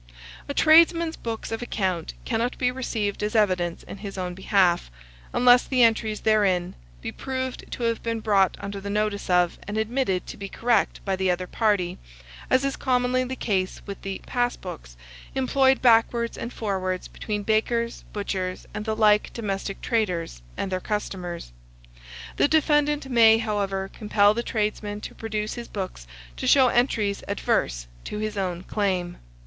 [0.49, 4.89] A tradesman's books of account cannot be received as evidence in his own behalf,
[5.31, 9.77] unless the entries therein be proved to have been brought under the notice of, and
[9.77, 11.99] admitted to be correct by the other party,
[12.49, 14.97] as is commonly the case with the "pass books"
[15.35, 21.51] employed backwards and forwards between bakers, butchers, and the like domestic traders, and their customers.
[22.37, 26.07] The defendant may, however, compel the tradesman to produce his books
[26.37, 29.17] to show entries adverse to his own claim.